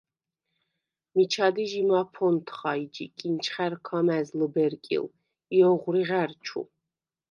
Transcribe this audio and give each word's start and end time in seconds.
მიჩა 1.13 1.47
დი 1.55 1.65
ჟი 1.71 1.81
მაფონთხა 1.89 2.71
ი 2.83 2.85
ჯი 2.93 3.05
კინჩხა̈რქა 3.17 3.99
მა̈ზ 4.05 4.27
ლჷბერკილ 4.39 5.05
ი 5.57 5.59
ოღვრი 5.69 6.03
ღა̈რჩუ. 6.09 6.61